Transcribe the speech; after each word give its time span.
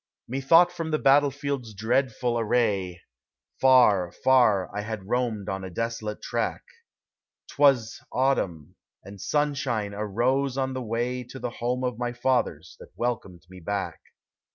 Methought 0.27 0.71
from 0.71 0.89
the 0.89 0.97
battle 0.97 1.29
field's 1.29 1.75
dreadful 1.75 2.39
array. 2.39 3.03
Far, 3.59 4.11
far 4.11 4.75
I 4.75 4.81
had 4.81 5.07
roamed 5.07 5.47
on 5.47 5.63
a 5.63 5.69
desolate 5.69 6.23
track: 6.23 6.63
T 7.47 7.53
was 7.59 7.99
autumn,— 8.11 8.77
and 9.05 9.21
sunshine 9.21 9.93
arose 9.93 10.57
on 10.57 10.73
the 10.73 10.81
way 10.81 11.23
To 11.25 11.37
the 11.37 11.51
home 11.51 11.83
of 11.83 11.99
my 11.99 12.13
fathers, 12.13 12.77
that 12.79 12.89
welcomed 12.97 13.45
me 13.47 13.59
back. 13.59 14.01